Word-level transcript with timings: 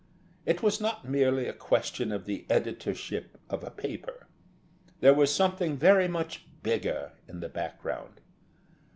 It 0.47 0.63
was 0.63 0.81
not 0.81 1.07
merely 1.07 1.47
a 1.47 1.53
question 1.53 2.11
of 2.11 2.25
the 2.25 2.47
editorship 2.49 3.37
of 3.51 3.63
a 3.63 3.69
paper; 3.69 4.25
there 4.99 5.13
was 5.13 5.31
something 5.31 5.77
very 5.77 6.07
much 6.07 6.47
bigger 6.63 7.11
in 7.27 7.39
the 7.39 7.49
background. 7.49 8.19